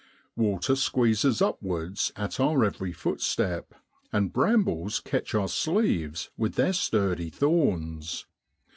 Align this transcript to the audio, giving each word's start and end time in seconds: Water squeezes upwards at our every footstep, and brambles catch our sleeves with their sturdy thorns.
Water 0.35 0.75
squeezes 0.75 1.43
upwards 1.43 2.11
at 2.15 2.39
our 2.39 2.63
every 2.65 2.91
footstep, 2.91 3.75
and 4.11 4.33
brambles 4.33 4.99
catch 4.99 5.35
our 5.35 5.47
sleeves 5.47 6.31
with 6.35 6.55
their 6.55 6.73
sturdy 6.73 7.29
thorns. 7.29 8.25